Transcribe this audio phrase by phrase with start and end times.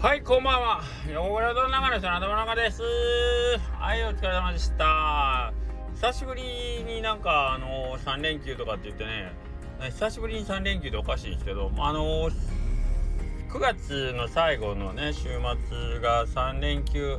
[0.00, 0.82] はい、こんばんは。
[1.12, 2.80] 横倉の中の人の頭の中です。
[3.78, 5.52] はい、お疲れ様でした。
[5.94, 6.42] 久しぶり
[6.86, 9.30] になんか、あのー、3連休とかって言ってね、
[9.90, 12.32] 久しぶりに3連休でおかしいんですけど、あのー、
[13.50, 15.24] 9月の最後のね、週
[15.68, 17.18] 末が3連休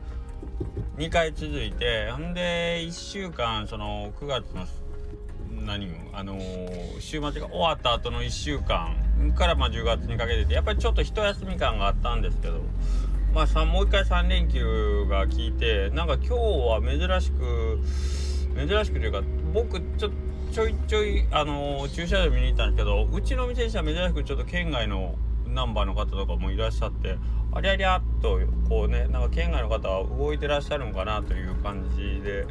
[0.97, 4.65] 2回続いて、ほんで、1週間、その9月の
[5.51, 8.95] 何あのー、週末が終わった後の1週間
[9.35, 12.61] からまあ10月にかけててやっぱりちょっと一休み感があったんですけど
[13.33, 17.79] まあもう一回3連休が効いてなんか今日は珍しく
[18.55, 19.21] 珍しくというか
[19.53, 20.11] 僕ちょ
[20.51, 25.15] ちょいちょいあのー、駐車場見に行ったんですけどうちの店にしては珍しくちょっと県外の
[25.47, 27.17] ナンバーの方とかもいらっしゃって
[27.53, 32.45] ありゃりゃっとこうねなんか県外の方は動いてらっしゃるのかなという感じで。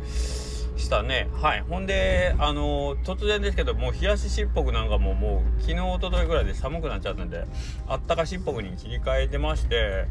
[0.80, 1.28] したね。
[1.40, 1.60] はい。
[1.62, 7.44] ほんであの突然ですけどもう冷やししっぽくなんかももう昨日おとといぐらいで寒くなっちゃったんで
[7.86, 10.06] あったかしっぽくに切り替えてまして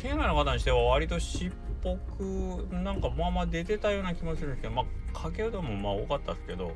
[0.00, 4.84] 県外の方にしては割としっぽくなんかまあまあ出てたような気もするんですけどまあ
[5.18, 6.72] かけうどんもまあ多かったですけど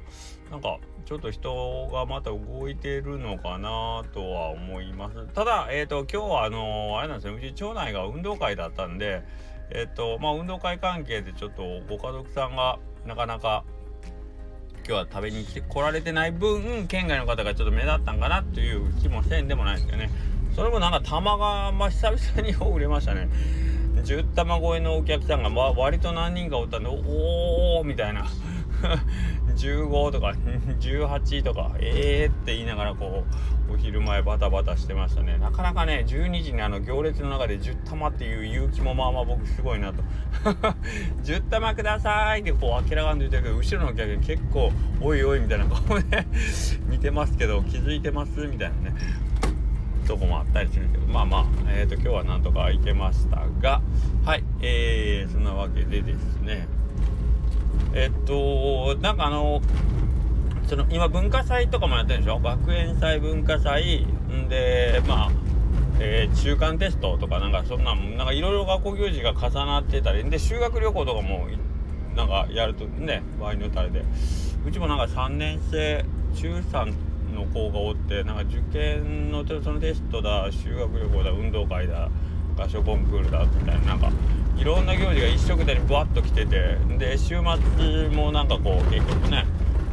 [0.50, 5.26] なんかちょっと人がまた動いてるのかなとは思います。
[5.34, 7.34] ただえっ、ー、と今日はあのあれなんですよ。
[7.34, 9.22] うち町内が運動会だったんで
[9.70, 13.64] えっ、とまあ運動会関係でちょっとご家族さんがなかなか
[14.86, 20.10] 今日は食べに来て来られてない分県外の方がちょっと目立ったんかなという気もせんでもないですよね。
[20.56, 23.28] それもなんか玉がまあ久々に売れましたね。
[24.02, 28.26] 10玉超えのお客さんが、まあ、割と何人かおったんでおおみたいな。
[29.58, 30.34] 15とか
[30.80, 33.24] 18とかええー、って言いながらこ
[33.68, 35.36] うお昼前バタバタしてましたね。
[35.38, 40.02] なかなかね12時にあの行列の中で10玉っていう勇気もまあまあ僕すごいなと。
[41.24, 46.26] 10玉くださいってこう明らかに言ってるけど後ろのお客結構おいおいみたいな顔 で
[46.88, 48.96] 見てますけど気づいてますみたいなね。
[50.06, 53.82] とこもあったりするけどまあまあえっ、ー、と今日はなんとか行けましたが
[54.24, 56.66] はいえー、そんなわけでですね。
[57.94, 59.60] えっとなんかあの
[60.66, 62.38] その今文化祭とかもやってるでしょ？
[62.40, 64.04] 学園祭文化祭。
[64.30, 65.30] んでまあ
[66.00, 70.28] えー、中間テストとかなんかそんななんかいろいろ学校行事が重なってたり。
[70.28, 71.46] で修学旅行とかも
[72.14, 74.04] なんかやるとね場合によってあれで。
[74.66, 76.92] うちもなんか3年生中3
[77.34, 82.10] の子がおってなんか受験のそのテストだ修学旅行だ運動会だ
[82.58, 84.10] 合唱コンクールだみたいななんか
[84.58, 89.46] いろんな行事が一色でブワッと来ててで週末もなんかこう結局ね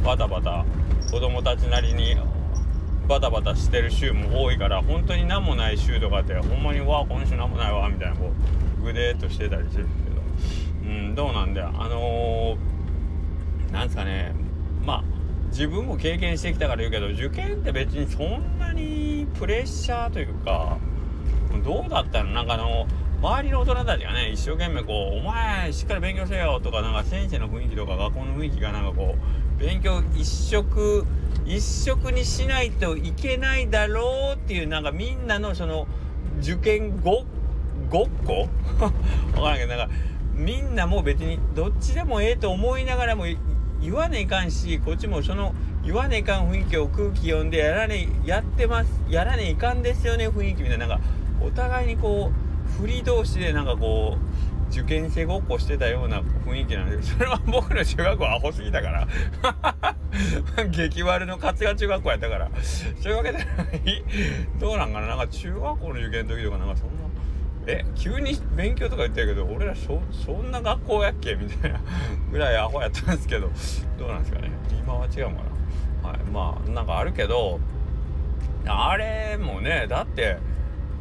[0.04, 0.64] バタバタ
[1.10, 2.16] 子供たちなりに
[3.08, 8.32] バタバタしてる週も多いから本当に何もない週とかってほんまに「わあ今週何もないわ」みたいなこ
[8.80, 10.16] うグデーっとしてたりするけど。
[10.84, 11.72] うんどうなんだよ。
[11.76, 14.32] あのー、なんですかね。
[14.84, 15.04] まあ
[15.50, 20.76] 自分も経験してきたから言うけど受験って別にそんなにプレッシャーというか
[21.64, 22.30] どうだったの？
[22.32, 22.86] なんかあの
[23.22, 31.04] 周りの大人たちがね一生懸命こう「お前しっかり勉強せよ」とかなんか先生の雰囲気とか学校の雰囲気がなんかこう勉強一色
[31.46, 35.86] 一色にしないといけないだろうっていうなんかみんなのその
[36.40, 37.24] 受験ご
[37.88, 38.48] ごっこ？
[39.34, 39.94] 分からんけどなんか
[40.34, 43.24] みんなもう別にどっちでもええと思いながらも
[43.80, 51.04] 言わねえかんしこっちもその言わねえかん雰囲気を空気読んでやらねやってますやらねえかんですよね雰囲気みたいななんか
[51.40, 52.45] お互いにこう
[52.80, 59.06] 振り同士でなんかこう受験生ごっこしてたような雰囲気なんで それは僕の中学校アホすぎたから。
[60.70, 62.50] 激悪の勝が中学校やったから。
[63.00, 63.38] そういうわけで
[64.58, 65.08] どうなんかな？
[65.08, 66.94] なんか中学校の受験の時とかなんかそんな。
[67.68, 70.00] え急に勉強とか言ってるけど俺らそ
[70.32, 71.34] んな学校やっけ？
[71.34, 71.80] みたいな。
[72.30, 73.50] ぐらいアホやったんですけど。
[73.98, 74.50] どうなんですかね？
[74.70, 75.30] 今は違うか
[76.02, 76.08] な？
[76.10, 76.18] はい。
[76.32, 77.60] まあなんかあるけど
[78.66, 80.38] あれもねだって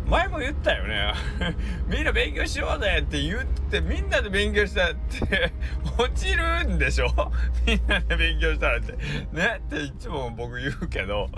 [0.08, 1.14] 前も言ったよね。
[1.88, 5.52] みんな勉強しようぜって言ってみんなで勉強したって
[5.98, 7.08] 落ちるんでしょ？
[7.66, 8.92] みんなで勉強したらって。
[9.32, 9.60] ね？
[9.60, 11.30] っていつも僕言うけど。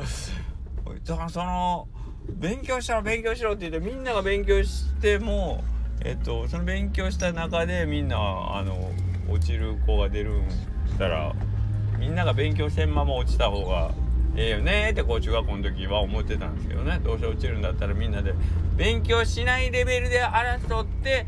[1.05, 1.87] だからその
[2.29, 5.63] 勉強したら勉強しろって言ってみんなが勉強しても
[6.03, 8.91] えっとその勉強した中でみんなあの
[9.29, 11.33] 落ちる子が出るんしたら
[11.97, 13.91] みんなが勉強せんまま落ちた方が
[14.37, 16.99] ええよねってこう中学校の時は思ってたんですけどね。
[17.03, 18.33] どうせ落ちるんだったらみんなで
[18.77, 21.25] 勉強しないレベルで争って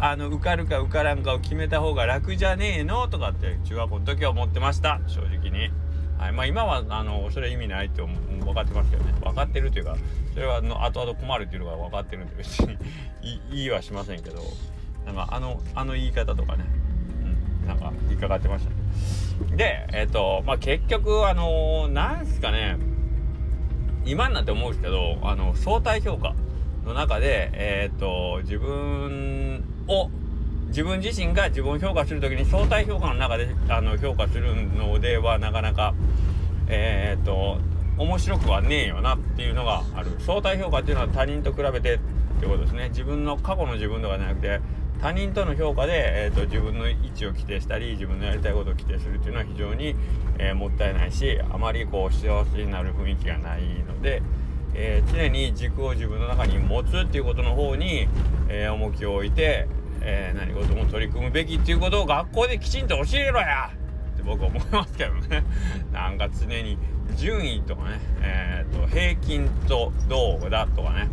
[0.00, 5.00] あの受かるか受からんかを決めた方が楽じゃねえのとかって中学校の時は思ってました。
[5.06, 5.70] 正直に。
[6.18, 6.32] はい。
[6.32, 9.14] まあ、今はあのそれ意味ないって分かってますけどね。
[9.22, 9.96] 分かってるというか
[10.34, 12.76] それはの後々困るっていうのが分かってるんで別に
[13.52, 14.42] 言いはしませんけど。
[15.08, 16.66] なんかあのあの言い方とかね、
[17.62, 18.70] うん、なんか引っかかってました。
[18.70, 18.76] ね。
[19.56, 22.76] で、えっ、ー、と、まあ、結局、あのー、なんすかね、
[24.04, 26.34] 今になって思うんですけど、あの、相対評価
[26.84, 30.10] の中で、えーと、自分を
[30.68, 35.94] 自分自身が自分を評価する時に相対評価の中であの評価するのではなかなか
[36.68, 37.58] えっ、と
[37.96, 40.10] 面白くはねえよなっていうのがある。
[40.20, 41.98] 相対評価っていうのは他人と比べてっ
[42.40, 42.90] てことですね。
[42.90, 44.60] 自分の過去の自分とかじゃなくて
[45.00, 49.94] 他人との評価で、えーと、自分の位置を規定したり自分のやりたいことを規定するっていうのは非常に、
[50.38, 54.22] えー、もったいないしあまりこう幸せになる雰囲気がないので、
[54.74, 58.08] えー、常に軸を自分の中に持つっていうことの方に、
[58.48, 59.68] えー、重きを置いて、
[60.00, 63.70] え何事も取り組むべきっていうことを学校できちんと教えろや
[64.14, 65.44] って僕は思いますけどね。
[65.92, 66.78] なんか常に
[67.16, 71.08] 順位とかね、えーと、平均とどうだとかね、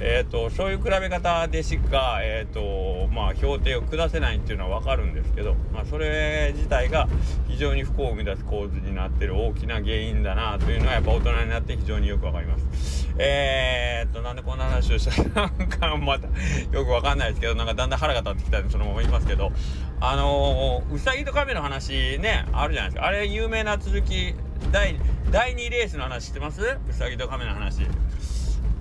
[0.00, 7.08] えーと、そういう比べ方でしか、えーとまあ、評定を下せないっていうのは分かるんですけど、まあ、それ自体が
[7.48, 13.08] 非常に不幸を生み出す構図になってる大きな原因だなというのはやっぱ大人になって非常によく分かります。
[13.18, 19.52] えーとなんでこんな話をしたのかまたよく分かんないですけどなんかだんだん腹が立ってきたんでそのまま言いますけど
[20.00, 24.34] あのー、うさぎと亀の話ねあるじゃないですかあれ有名な続き
[24.70, 24.98] 第
[25.30, 26.60] 第2レースの話知ってます？
[26.60, 27.86] うさぎと亀の話。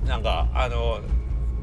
[0.06, 1.00] なんかあの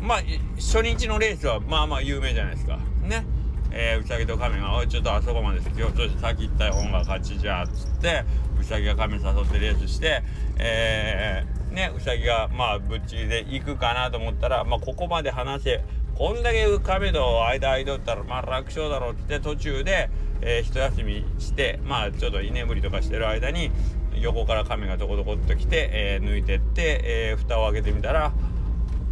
[0.01, 0.19] まあ
[0.57, 2.79] 初日のレースはまあまあ有名じゃないですか。
[3.03, 3.25] ね。
[3.71, 8.25] えー、うさぎと亀が「おいちょっとあそこまで先をとして先行った方が勝ちじゃ」っつって
[8.59, 10.23] うさぎが亀誘ってレースして
[10.57, 15.85] えー、ねうさぎがまあぶっちりで行くかなと思ったらまあここまで話せ
[16.17, 20.09] こんだけ亀と間間ったらまあ楽勝だろうって途中で、
[20.41, 23.71] えー、一休みしてまあちょっと居眠りとかしてる間に
[24.21, 28.33] 横から亀がどこどこっと来て、えー、抜いてって、えー、蓋を開けてみたら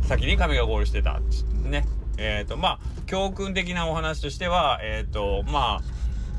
[0.03, 1.21] 先に亀がゴールしてた
[1.65, 1.85] ね。
[2.19, 5.81] えっ、ー、とまあ教訓的なお話としてはえっ、とま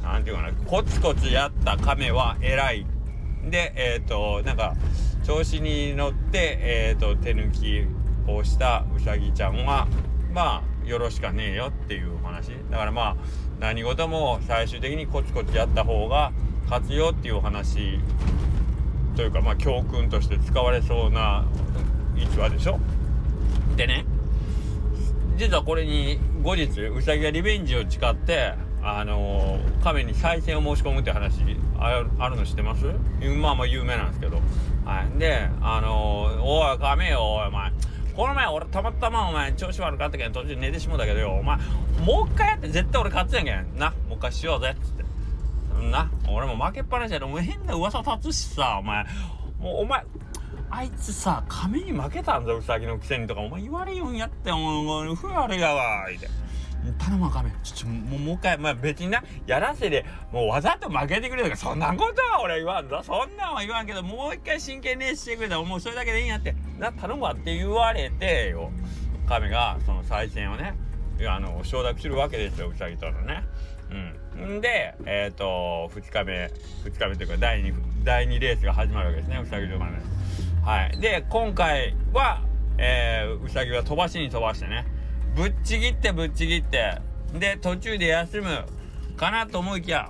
[0.04, 2.86] あなんていうかなコツコツやった亀は偉い。
[3.50, 4.76] でえっ、となんか
[5.28, 7.86] 調子に乗って、えーと、手抜き
[8.32, 9.86] をしたうさぎちゃんは
[10.34, 12.52] まあよろしかねえよっていうお話。
[12.72, 13.16] だからまあ
[13.60, 16.32] 何事も最終的にコツコツやった方が
[16.70, 18.00] 勝つよっていうお話
[19.18, 21.44] というかまあ教訓として使われそうな
[22.16, 22.80] 逸話でしょ？
[23.76, 24.06] でね
[25.38, 28.54] 実はこれに後日ウサギがリベンジを誓って
[28.84, 31.42] あのー、亀に再選を申し込むって話
[31.80, 32.86] あるの知ってます？
[33.42, 34.40] まあまあ有名なんですけど。
[34.86, 35.20] はい。
[35.20, 37.72] であのー、おい亀よお前
[38.16, 41.58] この前俺たまたまお前調子悪かったけん途中寝てしもうたけどよお前
[42.06, 43.78] もう一回やって絶対俺勝つやんけん。
[43.78, 45.07] なもう一回しようぜっつって。
[45.92, 46.12] な。
[46.30, 49.04] 俺も負けっぱなしやでお前変な噂立つしさお前。
[49.60, 50.04] もうお前
[50.70, 56.28] あいつさ亀に負けたんだウサギのくせにとかお前言われよんやってお前ふわれやわいて。
[57.00, 63.02] 頼む亀ちょちょもうもう一回まあ別になやらせでもうわざと負けてくれとかそんなことは俺言わんぞ。
[63.04, 66.56] そんなんは言わんけどもう一回真剣にしてくれたらもうそれだけでいいんやって。
[66.78, 68.72] な頼むわって言われてよ。
[69.28, 70.76] 亀がその再戦をね
[71.28, 73.44] あの承諾するわけですよウサギとのね。
[73.92, 74.62] うん。
[74.62, 76.52] でえっ、ー、と2日目
[76.86, 77.74] 2日目というか第 2,
[78.04, 80.00] 第2レースが始まるわけですねうさぎとかね
[80.64, 81.00] はい。
[81.00, 82.42] で今回は
[82.78, 84.86] えー、うさぎは飛ばしに飛ばしてね。
[85.36, 87.00] ぶっちぎってぶっちぎって。
[87.34, 88.66] で途中で休む
[89.16, 90.10] かなと思いきや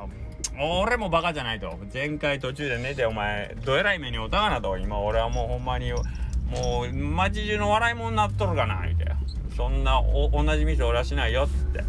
[0.82, 1.78] 俺もバカじゃないと。
[1.94, 4.78] 前回途中で寝てお前どえらい目におたがなと。
[4.78, 6.02] 今俺はもうほんまにも
[6.90, 9.18] う街中の笑い物になっとるかなみたいな
[9.56, 11.84] そんなお同じミス俺はしないよっつって。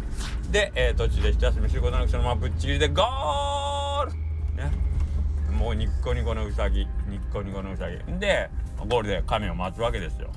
[0.51, 4.11] で、えー、途中で一休みすることなくそのままぶっちぎりでゴール!
[4.55, 4.71] ね。
[5.51, 8.49] もうニッコニコのうさぎニッコニコのうさぎで
[8.87, 10.29] ゴールで亀を待つわけですよ。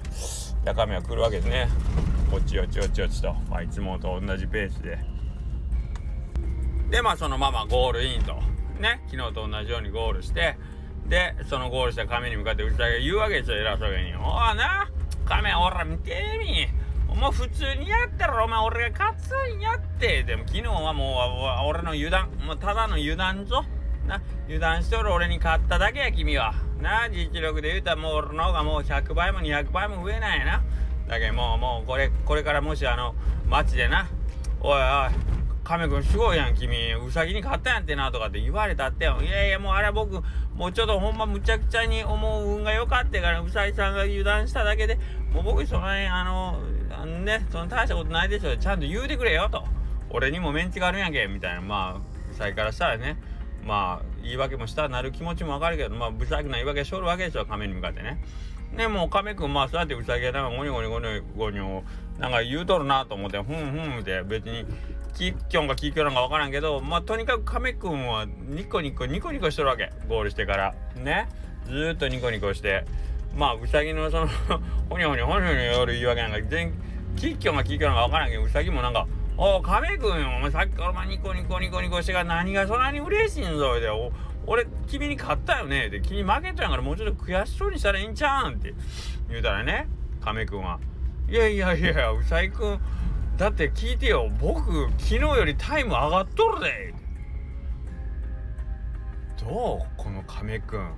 [0.65, 1.69] で亀は来るわけですね。
[2.31, 4.99] こっちよちよちよちと、まあ、いつもと同じペースで。
[6.91, 8.35] でまあそのままゴールインと。
[8.81, 9.01] ね。
[9.07, 10.59] 昨日と同じようにゴールして。
[11.07, 14.89] でそのゴールした亀に向かってうさぎが言うわけですよ偉そうに「おいな
[15.25, 16.82] 亀おら見てみ。
[17.13, 20.23] お前普通にやったらお前俺が勝つんやって。
[20.23, 23.67] でも昨日はもう俺の油断もうただの油断ぞ。
[24.07, 26.55] な油断しとる俺に勝っただけや君は。
[26.81, 30.63] な実力で言うたらもう俺の方がもう100倍も200倍も上なんやな。
[31.07, 33.15] だけどもうもうこれこれからもしあの
[33.47, 34.09] 街でな。
[34.63, 34.79] おいおい
[35.65, 36.95] 亀くんすごいやん君。
[36.95, 40.23] ウサギに勝ったやんってなとかって言われたっていやいやもうあれ僕
[40.55, 44.99] もうちょっとほんまむちゃくちゃに思う運が良かったからウサギさんが油断しただけで。
[45.33, 46.59] もう僕その辺あの
[47.25, 49.65] ねその大したことないでしょちゃんと言うてくれよと。
[50.11, 51.61] 俺にもメンチがあるんやけみたいな。
[51.61, 53.17] まあブサイからしたらね。
[53.65, 58.23] まあ言い訳もしたなる気持ちもわかるけどまあブサイクな言い訳しょるわけですよ亀に向かってね。
[58.77, 61.83] でもう亀くんまあそうやってウサギがなんかゴニョゴニョゴニョゴニョ
[62.19, 64.65] なんか言うとるなと思ってふんふんって別に
[65.15, 69.93] キッキョンかキッキョなんかわからんけどまあとにかく亀くんはニコニコニコニコしとるわけ。
[70.09, 70.75] ゴールしてから。
[70.97, 71.29] ね。
[71.67, 72.85] ずっとニコニコして。
[73.37, 74.29] まあうさぎのその
[74.89, 76.73] ほにょほにょほにょほにょ夜言い訳なんか全
[77.17, 83.89] キッキョンがキッキョンが分からんけどウサギもなんか「おお亀くんお前さっきからニコニコニコニコしてが何がそんなに嬉しいんぞ」で
[84.47, 88.75] 「俺君に勝ったよね」で「君負けたんやからもうちょっと悔しそうにしたらいいんちゃうん」って。
[89.29, 89.89] 言うたらね
[90.21, 90.79] 亀くんは
[91.29, 92.81] 「いやいやいやウサギくん
[93.37, 94.29] だって聞いてよ。
[94.41, 96.95] 僕昨日よりタイム上がっとるで」
[99.41, 99.87] どう？
[99.97, 100.93] この亀くん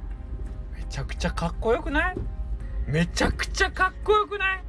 [0.76, 2.16] めちゃくちゃかっこよくない？
[2.87, 4.64] めちゃくちゃかっこよくない？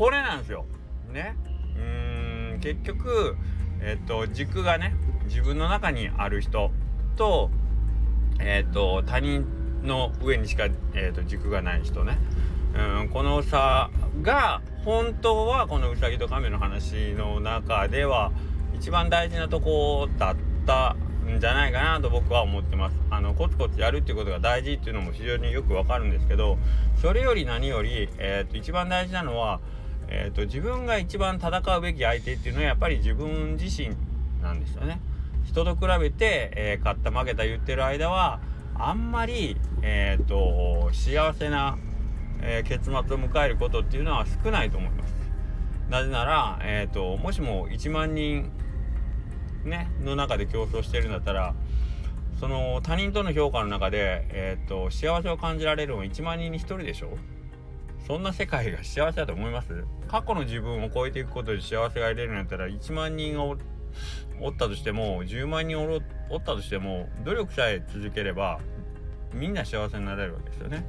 [0.00, 0.64] これなんですよ。
[1.12, 1.36] ね。
[1.76, 3.36] うーん結局
[3.82, 4.94] えっ、と軸がね
[5.26, 6.70] 自分の中にある人
[7.16, 7.50] と
[8.40, 9.44] えっ、と他人
[9.82, 12.16] の上にしか、えーと、軸がない人ね。
[13.02, 13.90] うんこの差
[14.22, 18.32] が本当はこのうさぎと亀の話の中では
[18.74, 20.96] 一番大事なとこだった
[21.28, 26.56] んじゃないかなと僕は思ってますあのコツコツやるっていうことが大事っていうのも非常によくわかるんですけど
[27.02, 29.60] それより何より、えーと、一番大事なのは、
[30.10, 33.96] えーと、自分が一番戦うべき相手っていうのはやっぱり自分自身
[34.42, 35.00] なんですよね。
[35.44, 38.40] 人と比べて、えー、勝った負けた言ってる間は
[38.74, 41.78] あんまり、えーと、幸せな、
[42.42, 45.14] えー、結末を迎えることっていうのは少ないと思います。
[45.88, 48.50] なぜなら、えーともしも1万人
[49.64, 51.54] ねの中で競争してるんだったら
[52.40, 57.18] その他人との評価の中で、えーと、幸せを感じられるのは1万人に1人でしょ。
[58.06, 59.84] そんな世界が幸せだと思います？
[60.08, 63.56] 過去の自分を超えていくことで幸せが得れるんだったら1万人がおっ
[64.56, 68.60] たとしても10万人おおったとしても努力さえ続ければ
[69.32, 70.84] みんな幸せになれるわけですよね。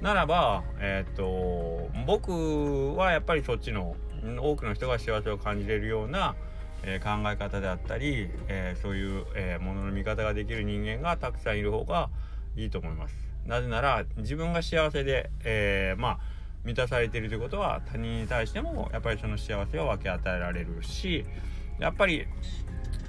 [0.00, 3.96] ならば、えっ、と僕はやっぱりそっちの
[4.40, 6.34] 多くの人が幸せを感じれるような
[6.82, 12.10] えー、考え方であったり、えー、そういう、え、ものの見方ができる人間がたくさんいる方が
[12.56, 13.25] いいと思います。
[13.46, 16.18] なぜなら自分が幸せで、えまあ
[16.66, 21.24] 満たされているということは他人に対してもやっぱりその幸せを分け与えられるし
[21.78, 22.26] やっぱり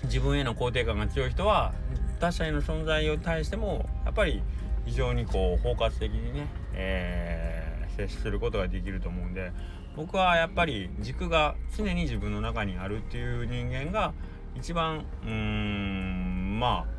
[0.04, 1.74] 自分への肯定感が強い人は
[2.20, 4.44] 他者への存在に対してもやっぱり
[4.86, 9.52] 非常にこう包括的にね、えー、接することができると思うんで
[9.96, 14.14] 僕はやっぱり軸が常に自分の中にあるっていう人間が
[14.56, 16.97] 一番うーんまあ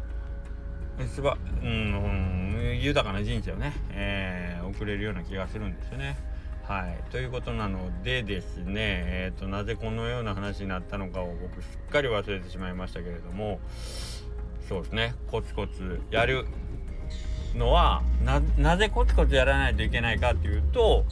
[1.01, 6.17] 一番うん豊かな人生をね、えー、送れるような気がするんですよね。
[6.65, 13.59] はい、ということなのでですね、えーと、なぜこのような話になったのかを僕すっかり忘れてしまいましたけれども
[14.69, 15.15] そうですね。
[15.31, 16.45] コツコツやる
[17.55, 18.03] のは
[18.59, 21.07] なぜコツコツやらないといけないかっていうと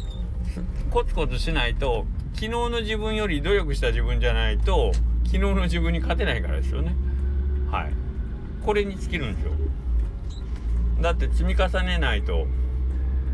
[0.90, 4.92] コツコツしないと昨日の自分より努力した自分じゃないと
[5.24, 6.94] 昨日の自分に勝てないからですよね。
[7.70, 8.05] はい。
[8.66, 9.52] これに尽きるんですよ。
[11.00, 12.46] だって積み重ねないと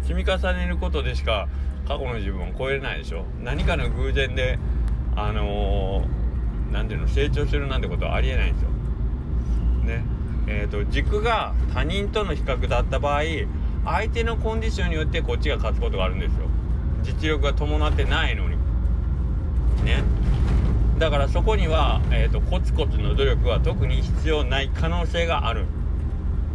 [0.03, 1.49] 積み重ねることでしか
[1.89, 3.25] 過去の自分を超えれないでしょ。
[3.43, 4.59] 何かの偶然で
[5.17, 6.05] あの
[6.71, 8.69] 何、ー、ていうの成長するなんてことはありえないんですよ。
[9.85, 10.05] ね。
[10.49, 13.23] えーと、軸が他人との比較だった場合
[13.85, 16.47] 相手のコンディションによってこっちが勝つことがあるんですよ。
[17.03, 18.57] 実力が伴ってないのに。
[19.85, 20.03] ね。
[20.99, 25.67] だからそこには、えーと、コツコツの努力は特に必要ない可能性がある、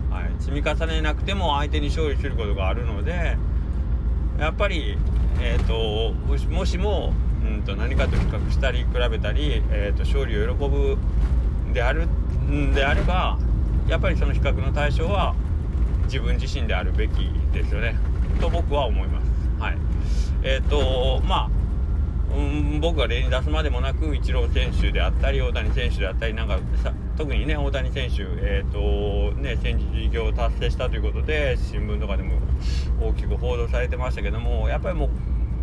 [0.10, 3.38] はい、積み重ねなくても相手に勝利することがあるので
[4.39, 4.98] やっぱり、
[5.41, 6.13] えーと、
[6.50, 7.13] もしも、
[7.44, 10.98] うんと、何かと比較したり比べたり、えーと、勝利を喜ぶ
[11.74, 13.38] であるんであれば
[13.88, 15.36] やっぱりその比較の対象は
[16.03, 17.96] 自分自身であるべきですよね。
[18.39, 19.25] と僕は思います。
[19.60, 19.77] はい。
[20.44, 21.57] えっ、ー、とまあ
[22.36, 26.60] うん、僕が例に出すまでもなくイチロー選手であったり大谷選手であったりなんか
[27.17, 32.39] 特にね大谷選手、えーとね、戦時事業を達成したということで新聞とかでも
[33.01, 35.10] 大きく報道されてましたけどもやっぱりもう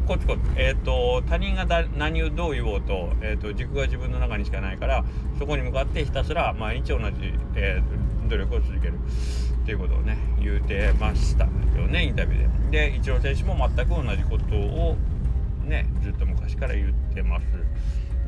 [0.07, 1.65] コツコツ、えーと、他人が
[1.97, 5.05] 何をどう言おうと,、えーと、軸が自分の中にしかないから
[5.39, 8.99] そこに向かってひたすら毎日同じ、えー、努力を続ける
[9.63, 11.51] っていうことをね言うてましたよ
[11.89, 12.89] ねインタビューで。
[12.91, 14.97] でイチロー選手も全く同じことを
[15.65, 17.47] ねずっと昔から言ってます。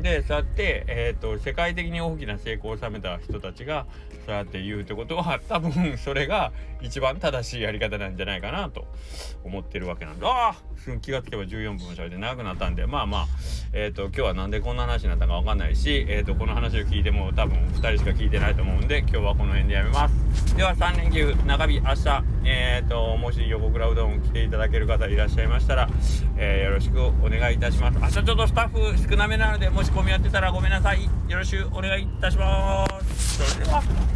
[0.03, 3.87] でそうやって、えーと、世界的に大きな成功を収めた人たちが
[4.27, 8.87] そうやって言うってことは多分それが一番正しいやり方なんじゃないかなと
[9.45, 10.27] 思ってるわけなんで。
[10.27, 10.57] ああ
[11.01, 12.87] 気がつけば14分も喋って長くなったんで。
[12.87, 13.27] まあまあ
[13.73, 20.57] え、ー、と今日は何でこんな話になったか分かんないし、えーと、この話を聞いても多分2人しか聞いてないと思うんで今日はこの辺でやめます。
[20.57, 25.89] では3連休中日明日えっ、ー、ともし横倉うどん来ていただける方いらっしゃいましたら、
[26.37, 27.99] えー、よろしくお願いいたします。
[27.99, 31.05] 明日ちょっとスタッフ少なめなので仕込みやってたらごめんなさい。
[31.05, 33.47] よろしくお願いいたします。
[33.47, 34.16] それでは。